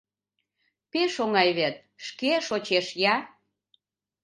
Пеш 0.91 1.13
оҥай 1.23 1.49
вет, 1.59 1.75
шке 2.05 2.31
шочеш 2.47 2.87
я. 3.15 3.15